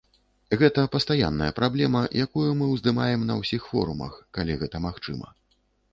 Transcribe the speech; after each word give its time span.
Гэта 0.61 0.85
пастаянная 0.95 1.49
праблема, 1.59 2.01
якую 2.25 2.47
мы 2.61 2.71
ўздымаем 2.73 3.27
на 3.31 3.37
ўсіх 3.43 3.61
форумах, 3.75 4.19
калі 4.39 4.53
гэта 4.63 4.77
магчыма. 4.87 5.27